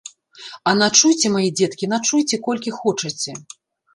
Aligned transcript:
А 0.69 0.71
начуйце, 0.79 1.29
мае 1.35 1.49
дзеткі, 1.59 1.89
начуйце, 1.93 2.35
колькі 2.47 2.73
хочаце! 2.79 3.31